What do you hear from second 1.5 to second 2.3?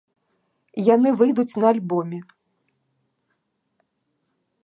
на альбоме.